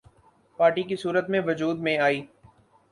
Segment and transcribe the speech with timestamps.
[0.59, 2.21] party کی صورت میں وجود میں آئی